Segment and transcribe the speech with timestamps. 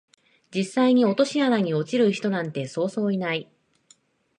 [0.49, 3.51] 実際に落とし穴に落ちる人なんてそうそういない